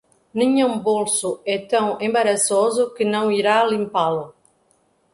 Nenhum 0.39 0.79
bolso 0.79 1.41
é 1.45 1.59
tão 1.59 2.01
embaraçoso 2.01 2.91
que 2.95 3.05
não 3.05 3.31
irá 3.31 3.63
limpá-lo. 3.63 4.33